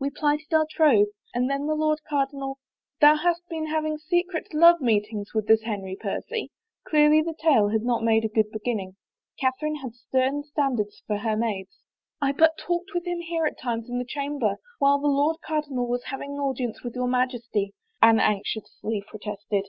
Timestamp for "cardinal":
2.08-2.58, 15.40-15.86